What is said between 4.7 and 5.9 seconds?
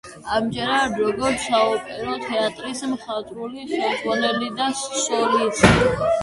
სოლისტი.